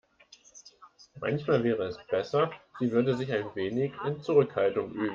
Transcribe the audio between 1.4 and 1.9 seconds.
wäre